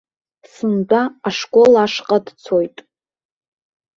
[0.51, 2.77] Сынтәа ашкол ашҟа дцоит.